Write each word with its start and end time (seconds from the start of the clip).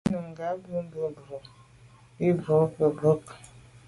Bú 0.03 0.11
nùngà 0.13 0.47
bì 0.55 0.59
bú’də́ 0.63 0.81
mbrú 0.85 1.03
bì 1.15 1.21
bú’də́ 1.27 2.65
mbrú 2.69 2.85
gə̀ 2.91 2.91
mbrɔ́k. 2.91 3.23